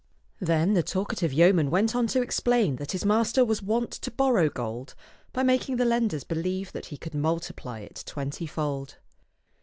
Then 0.39 0.73
the 0.73 0.81
talkative 0.81 1.31
yeoman 1.31 1.69
went 1.69 1.95
on 1.95 2.07
to 2.07 2.23
explain 2.23 2.77
that 2.77 2.93
his 2.93 3.05
master 3.05 3.45
was 3.45 3.61
wont 3.61 3.91
to 3.91 4.09
borrow 4.09 4.49
gold 4.49 4.95
by 5.31 5.43
making 5.43 5.75
the 5.75 5.85
lenders 5.85 6.23
be 6.23 6.33
lieve 6.41 6.71
that 6.71 6.87
he 6.87 6.97
could 6.97 7.13
multiply 7.13 7.81
it 7.81 8.01
twentyfold. 8.07 8.97